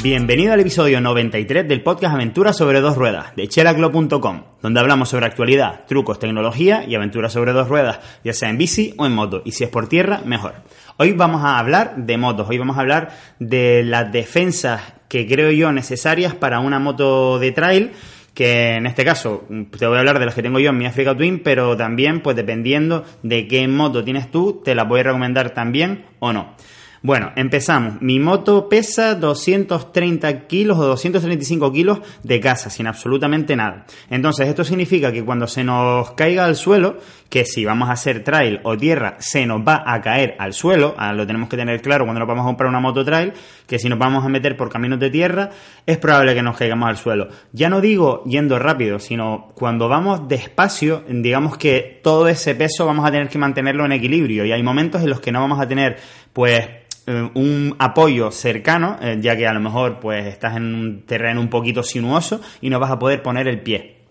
[0.00, 5.26] Bienvenido al episodio 93 del podcast Aventuras sobre dos ruedas de chelaclo.com, donde hablamos sobre
[5.26, 9.42] actualidad, trucos, tecnología y aventuras sobre dos ruedas, ya sea en bici o en moto,
[9.44, 10.54] y si es por tierra, mejor.
[10.98, 15.50] Hoy vamos a hablar de motos, hoy vamos a hablar de las defensas que creo
[15.50, 17.90] yo necesarias para una moto de trail
[18.34, 20.86] que en este caso te voy a hablar de las que tengo yo en mi
[20.86, 25.02] Africa Twin, pero también pues dependiendo de qué moto tienes tú, te la voy a
[25.02, 26.54] recomendar también o no.
[27.00, 28.02] Bueno, empezamos.
[28.02, 33.86] Mi moto pesa 230 kilos o 235 kilos de casa, sin absolutamente nada.
[34.10, 36.96] Entonces, esto significa que cuando se nos caiga al suelo,
[37.28, 40.94] que si vamos a hacer trail o tierra, se nos va a caer al suelo,
[40.98, 43.32] ah, lo tenemos que tener claro cuando nos vamos a comprar una moto trail,
[43.66, 45.50] que si nos vamos a meter por caminos de tierra,
[45.86, 47.28] es probable que nos caigamos al suelo.
[47.52, 53.06] Ya no digo yendo rápido, sino cuando vamos despacio, digamos que todo ese peso vamos
[53.06, 55.68] a tener que mantenerlo en equilibrio y hay momentos en los que no vamos a
[55.68, 55.96] tener,
[56.32, 61.06] pues, eh, un apoyo cercano, eh, ya que a lo mejor pues estás en un
[61.06, 64.02] terreno un poquito sinuoso y no vas a poder poner el pie.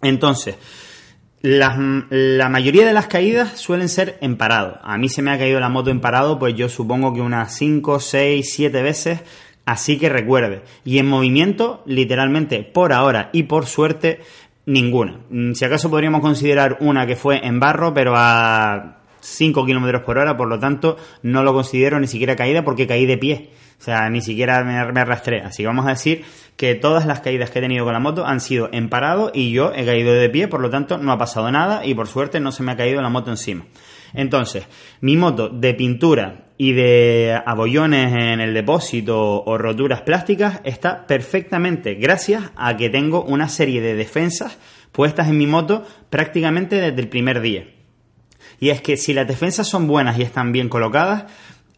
[0.00, 0.56] Entonces,
[1.42, 4.78] la, la, mayoría de las caídas suelen ser en parado.
[4.82, 7.54] A mí se me ha caído la moto en parado, pues yo supongo que unas
[7.54, 9.20] 5, 6, 7 veces,
[9.66, 10.62] así que recuerde.
[10.82, 14.20] Y en movimiento, literalmente, por ahora y por suerte,
[14.64, 15.20] ninguna.
[15.28, 20.18] Mm, si acaso podríamos considerar una que fue en barro, pero a 5 kilómetros por
[20.18, 23.50] hora, por lo tanto no lo considero ni siquiera caída porque caí de pie.
[23.78, 25.42] O sea, ni siquiera me, arrastré.
[25.42, 26.24] Así que vamos a decir
[26.56, 29.50] que todas las caídas que he tenido con la moto han sido en parado y
[29.50, 32.40] yo he caído de pie, por lo tanto no ha pasado nada y por suerte
[32.40, 33.66] no se me ha caído la moto encima.
[34.14, 34.66] Entonces,
[35.00, 41.94] mi moto de pintura y de abollones en el depósito o roturas plásticas está perfectamente
[41.94, 44.58] gracias a que tengo una serie de defensas
[44.92, 47.75] puestas en mi moto prácticamente desde el primer día.
[48.60, 51.24] Y es que si las defensas son buenas y están bien colocadas,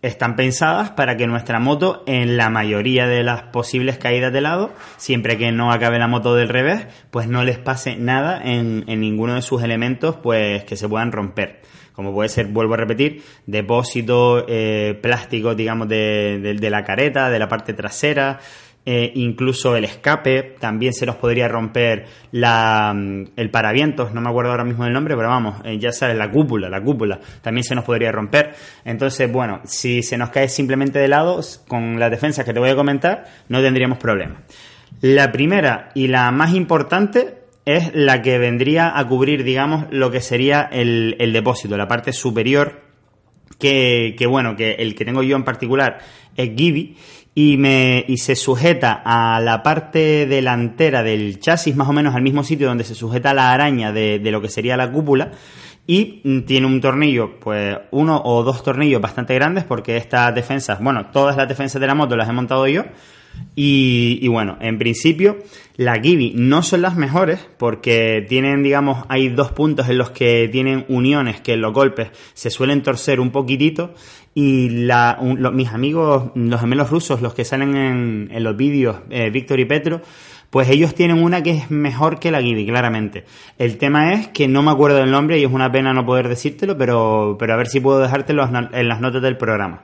[0.01, 4.73] están pensadas para que nuestra moto, en la mayoría de las posibles caídas de lado,
[4.97, 9.35] siempre que no acabe la moto del revés, pues no les pase nada en, ninguno
[9.35, 11.63] de sus elementos, pues que se puedan romper.
[11.95, 17.49] Como puede ser, vuelvo a repetir, depósito, eh, plástico, digamos, de la careta, de la
[17.49, 18.39] parte trasera,
[18.91, 24.31] eh, incluso el escape, también se nos podría romper la, mm, el paravientos, no me
[24.31, 27.65] acuerdo ahora mismo del nombre, pero vamos, eh, ya sabes, la cúpula, la cúpula, también
[27.65, 28.55] se nos podría romper.
[28.87, 31.39] Entonces, bueno, si se nos cae simplemente de lado,
[31.69, 34.41] con las defensas que te voy a comentar, no tendríamos problema.
[35.03, 40.23] La primera y la más importante es la que vendría a cubrir, digamos, lo que
[40.23, 42.85] sería el, el depósito, la parte superior,
[43.59, 45.99] que, que, bueno, que el que tengo yo en particular
[46.37, 46.97] es Gibi
[47.41, 52.23] y, me, y se sujeta a la parte delantera del chasis, más o menos al
[52.23, 55.31] mismo sitio donde se sujeta la araña de, de lo que sería la cúpula.
[55.87, 61.13] Y tiene un tornillo, pues uno o dos tornillos bastante grandes, porque estas defensas, bueno,
[61.13, 62.83] todas las defensas de la moto las he montado yo.
[63.55, 65.39] Y, bueno, en principio
[65.77, 70.49] la Gibi no son las mejores porque tienen, digamos, hay dos puntos en los que
[70.51, 73.95] tienen uniones que en los golpes se suelen torcer un poquitito
[74.35, 75.19] y la,
[75.53, 79.65] mis amigos, los gemelos rusos, los que salen en, en los vídeos, eh, Víctor y
[79.65, 80.03] Petro,
[80.51, 83.25] pues ellos tienen una que es mejor que la Gibi, claramente.
[83.59, 86.29] El tema es que no me acuerdo del nombre y es una pena no poder
[86.29, 89.83] decírtelo, pero, pero a ver si puedo dejártelo en las notas del programa.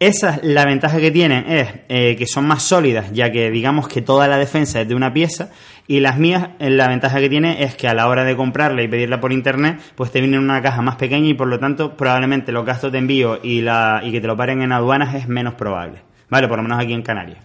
[0.00, 4.00] Esa, la ventaja que tienen es eh, que son más sólidas, ya que digamos que
[4.00, 5.50] toda la defensa es de una pieza,
[5.88, 8.80] y las mías, eh, la ventaja que tiene es que a la hora de comprarla
[8.82, 11.58] y pedirla por internet, pues te viene en una caja más pequeña y por lo
[11.58, 15.16] tanto probablemente los gastos de envío y, la, y que te lo paren en aduanas
[15.16, 16.46] es menos probable, ¿vale?
[16.46, 17.38] Por lo menos aquí en Canarias.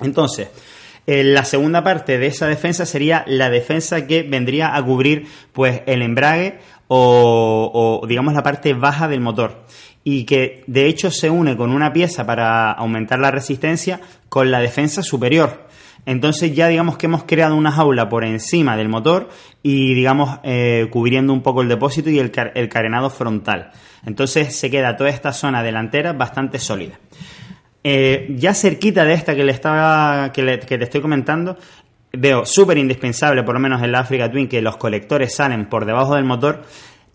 [0.00, 0.50] Entonces,
[1.06, 5.80] eh, la segunda parte de esa defensa sería la defensa que vendría a cubrir pues
[5.86, 6.58] el embrague
[6.90, 9.64] o digamos la parte baja del motor
[10.04, 14.60] y que de hecho se une con una pieza para aumentar la resistencia con la
[14.60, 15.68] defensa superior.
[16.06, 19.28] Entonces ya digamos que hemos creado una jaula por encima del motor
[19.62, 23.72] y digamos eh, cubriendo un poco el depósito y el, carenado frontal.
[24.06, 26.98] Entonces se queda toda esta zona delantera bastante sólida.
[27.84, 31.58] Eh, ya cerquita de esta que le estaba que, que te estoy comentando
[32.12, 35.84] veo súper indispensable, por lo menos en la Africa Twin, que los colectores salen por
[35.84, 36.62] debajo del motor.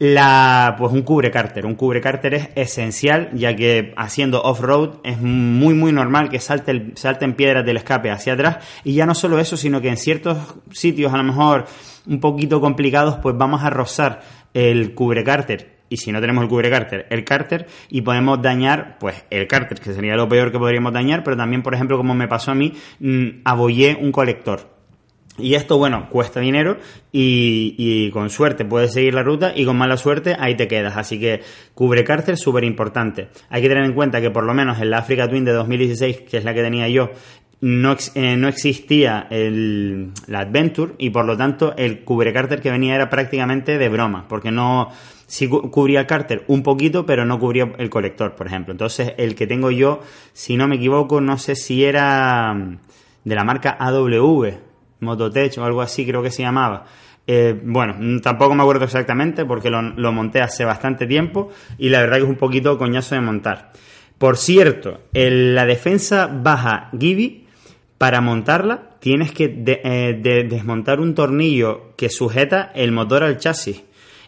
[0.06, 1.66] La, pues un cubre cárter.
[1.66, 6.92] Un cubre cárter es esencial, ya que haciendo off-road es muy, muy normal que salte
[6.96, 8.58] salten piedras del escape hacia atrás.
[8.84, 10.38] Y ya no solo eso, sino que en ciertos
[10.72, 11.68] sitios, a lo mejor
[12.06, 14.24] un poquito complicados, pues vamos a rozar
[14.54, 18.98] el cubre cárter y si no tenemos el cubre cárter, el cárter y podemos dañar
[19.00, 22.14] pues el cárter, que sería lo peor que podríamos dañar, pero también, por ejemplo, como
[22.14, 24.83] me pasó a mí, mm, abollé un colector.
[25.40, 26.78] Y esto, bueno, cuesta dinero
[27.12, 30.96] y, con suerte puedes seguir la ruta y con mala suerte ahí te quedas.
[30.96, 31.42] Así que
[31.74, 33.30] cubre cárter súper importante.
[33.50, 36.22] Hay que tener en cuenta que por lo menos en la Africa Twin de 2016,
[36.22, 37.10] que es la que tenía yo,
[37.62, 42.70] no, eh, no existía el, la Adventure y por lo tanto el cubre cárter que
[42.70, 44.90] venía era prácticamente de broma, porque no
[45.26, 48.72] sí cubría el cárter un poquito, pero no cubría el colector, por ejemplo.
[48.72, 50.02] Entonces el que tengo yo,
[50.34, 52.56] si no me equivoco, no sé si era
[53.24, 54.73] de la marca AW
[55.04, 56.86] Mototech o algo así creo que se llamaba.
[57.26, 62.18] Eh, bueno, tampoco me acuerdo exactamente porque lo, monté hace bastante tiempo y la verdad
[62.18, 63.72] que es un poquito coñazo de montar.
[64.18, 67.48] Por cierto, la defensa baja Gibi,
[67.98, 73.84] para montarla tienes que eh, desmontar un tornillo que sujeta el motor al chasis.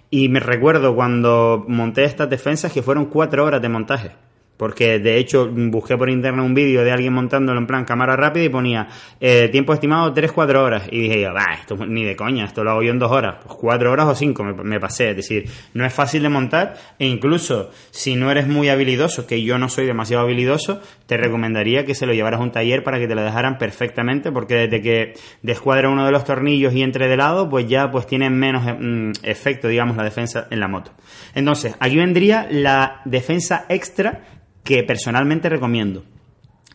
[0.09, 4.24] Y me recuerdo cuando monté estas defensas que fueron cuatro horas de montaje.
[4.57, 8.45] Porque de hecho busqué por internet un vídeo de alguien montándolo en plan cámara rápida
[8.45, 8.87] y ponía
[9.19, 10.83] eh, tiempo estimado 3-4 horas.
[10.91, 13.35] Y dije, va, esto ni de coña, esto lo hago yo en 2 horas.
[13.43, 15.09] Pues 4 horas o 5 me, pasé.
[15.11, 19.43] Es decir, no es fácil de montar e incluso si no eres muy habilidoso, que
[19.43, 22.99] yo no soy demasiado habilidoso, te recomendaría que se lo llevaras a un taller para
[22.99, 27.07] que te lo dejaran perfectamente porque desde que descuadra uno de los tornillos y entre
[27.07, 30.91] de lado, pues ya pues tiene menos mm, efecto, digamos, la defensa en la moto.
[31.33, 34.21] Entonces, aquí vendría la defensa extra
[34.65, 36.03] que personalmente recomiendo,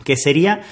[0.05, 0.63] que sería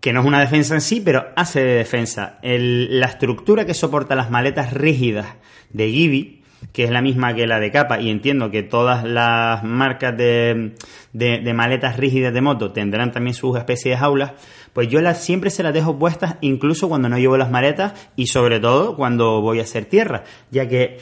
[0.00, 2.38] que no es una defensa en sí, pero hace de defensa.
[2.42, 5.26] la estructura que soporta las maletas rígidas
[5.70, 6.42] de Gibi,
[6.72, 10.74] que es la misma que la de capa, y entiendo que todas las marcas de,
[11.12, 14.32] de, maletas rígidas de moto tendrán también sus especies de jaulas,
[14.72, 18.26] pues yo las, siempre se las dejo puestas incluso cuando no llevo las maletas y
[18.26, 20.98] sobre todo cuando voy a hacer tierra, ya que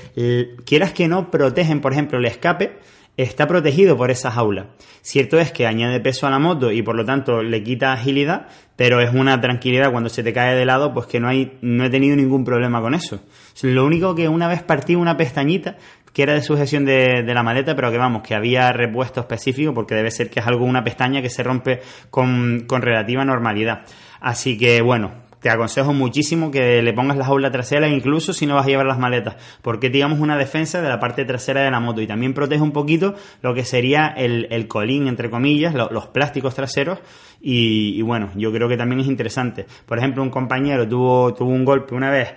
[0.64, 2.78] quieras que no protegen, por ejemplo, el escape,
[3.16, 4.68] está protegido por esa jaula.
[5.02, 8.48] Cierto es que añade peso a la moto y por lo tanto le quita agilidad,
[8.76, 11.84] pero es una tranquilidad cuando se te cae de lado, pues que no hay, no
[11.84, 13.20] he tenido ningún problema con eso.
[13.62, 15.76] Lo único que una vez partí una pestañita
[16.12, 19.74] que era de sujeción de, de la maleta, pero que vamos, que había repuesto específico
[19.74, 23.82] porque debe ser que es algo, una pestaña que se rompe con, con relativa normalidad.
[24.20, 28.54] Así que bueno, te aconsejo muchísimo que le pongas la jaula trasera incluso si no
[28.54, 31.80] vas a llevar las maletas, porque digamos una defensa de la parte trasera de la
[31.80, 36.54] moto y también protege un poquito lo que sería el, colín, entre comillas, los plásticos
[36.54, 36.98] traseros
[37.42, 39.66] y, bueno, yo creo que también es interesante.
[39.84, 42.32] Por ejemplo, un compañero tuvo, tuvo un golpe una vez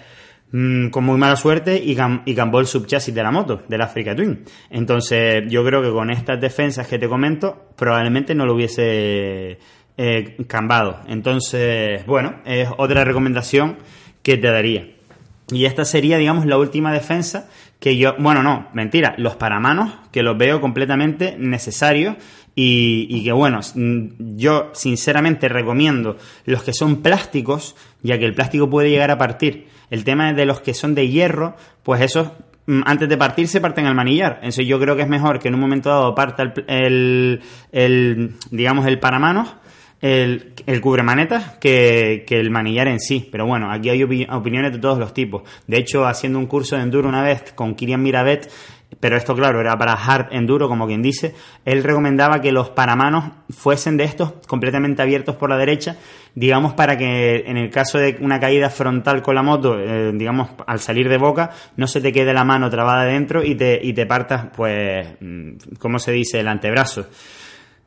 [0.52, 1.96] mm, con muy mala suerte y,
[2.26, 4.44] y cambó el subchasis de la moto, del Africa Twin.
[4.70, 9.60] Entonces, yo creo que con estas defensas que te comento, probablemente no lo hubiese
[9.98, 11.00] eh, cambado.
[11.08, 13.78] Entonces, bueno, es otra recomendación
[14.22, 14.88] que te daría.
[15.50, 17.50] Y esta sería, digamos, la última defensa
[17.80, 22.16] que yo, bueno, no, mentira, los paramanos, que los veo completamente necesarios
[22.54, 23.60] y, y, que, bueno,
[24.20, 29.68] yo sinceramente recomiendo los que son plásticos, ya que el plástico puede llegar a partir.
[29.90, 32.32] El tema de los que son de hierro, pues esos
[32.66, 34.34] mm, antes de partir se parten al manillar.
[34.38, 38.36] Entonces yo creo que es mejor que en un momento dado parta el, el, el
[38.52, 39.56] digamos, el paramanos
[40.02, 43.28] el, el cubremanetas que, que, el manillar en sí.
[43.32, 45.44] Pero bueno, aquí hay opiniones de todos los tipos.
[45.68, 48.52] De hecho, haciendo un curso de enduro una vez con Kirian Mirabet,
[49.00, 51.36] pero esto claro, era para hard enduro, como quien dice,
[51.66, 55.98] él recomendaba que los paramanos fuesen de estos completamente abiertos por la derecha,
[56.34, 60.52] digamos para que en el caso de una caída frontal con la moto, eh, digamos
[60.66, 63.94] al salir de boca, no se te quede la mano trabada dentro y te, y
[63.94, 67.08] te partas, pues, mm, ¿cómo se dice?, el antebrazo.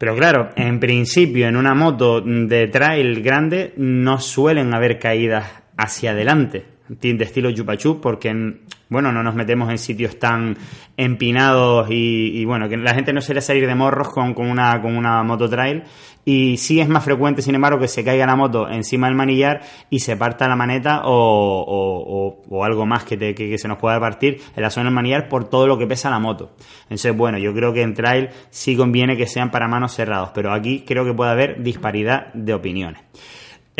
[0.00, 5.44] Pero claro, en principio en una moto de trail grande no suelen haber caídas
[5.76, 10.56] hacia adelante de estilo chupachup porque bueno no nos metemos en sitios tan
[10.96, 14.96] empinados y, bueno que la gente no suele salir de morros con, con, una con
[14.96, 15.84] una moto trail.
[16.22, 19.62] Y sí es más frecuente sin embargo que se caiga la moto encima del manillar
[19.88, 24.38] y se parta la maneta o, o, algo más que, que, se nos pueda partir
[24.54, 26.56] en la zona del manillar por todo lo que pesa la moto.
[26.82, 30.52] Entonces bueno yo creo que en trail sí conviene que sean para manos cerrados pero
[30.52, 33.00] aquí creo que puede haber disparidad de opiniones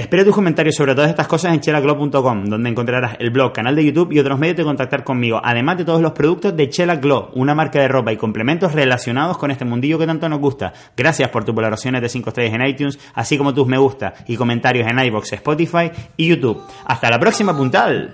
[0.01, 3.85] Espero tus comentarios sobre todas estas cosas en chelaglow.com, donde encontrarás el blog, canal de
[3.85, 7.29] YouTube y otros medios de contactar conmigo, además de todos los productos de Chela Glow,
[7.35, 10.73] una marca de ropa y complementos relacionados con este mundillo que tanto nos gusta.
[10.97, 14.37] Gracias por tus valoraciones de 5 estrellas en iTunes, así como tus me gusta y
[14.37, 16.63] comentarios en iBox, Spotify y YouTube.
[16.87, 18.11] Hasta la próxima, puntal.